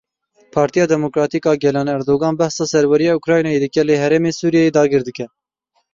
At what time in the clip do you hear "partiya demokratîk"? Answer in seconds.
0.53-1.45